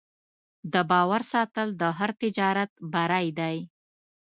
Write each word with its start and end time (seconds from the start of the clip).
د 0.73 0.75
باور 0.91 1.21
ساتل 1.31 1.67
د 1.81 1.83
هر 1.97 2.11
تجارت 2.21 2.71
بری 2.93 3.27
دی. 3.39 3.57